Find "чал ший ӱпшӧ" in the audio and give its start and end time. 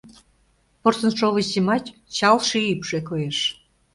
2.15-2.99